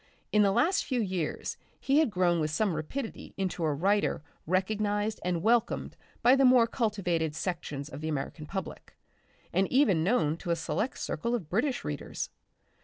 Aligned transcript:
In 0.31 0.41
the 0.41 0.49
last 0.51 0.83
few 0.83 0.99
years 0.99 1.57
he 1.79 1.99
had 1.99 2.09
grown 2.09 2.39
with 2.39 2.49
some 2.49 2.73
rapidity 2.75 3.35
into 3.37 3.63
a 3.63 3.71
writer 3.71 4.23
recognised 4.47 5.19
and 5.23 5.43
welcomed 5.43 5.95
by 6.23 6.35
the 6.35 6.43
more 6.43 6.65
cultivated 6.65 7.35
sections 7.35 7.87
of 7.87 8.01
the 8.01 8.09
American 8.09 8.47
public, 8.47 8.95
and 9.53 9.71
even 9.71 10.03
known 10.03 10.37
to 10.37 10.49
a 10.49 10.55
select 10.55 10.97
circle 10.97 11.35
of 11.35 11.49
British 11.51 11.85
readers. 11.85 12.31